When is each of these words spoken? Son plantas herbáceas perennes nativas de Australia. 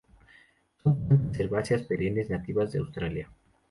Son 0.81 1.07
plantas 1.07 1.39
herbáceas 1.39 1.83
perennes 1.83 2.31
nativas 2.31 2.71
de 2.71 2.79
Australia. 2.79 3.29